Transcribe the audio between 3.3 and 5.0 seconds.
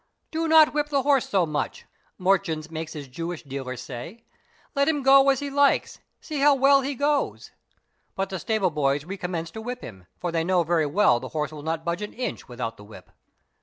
dealer say, "let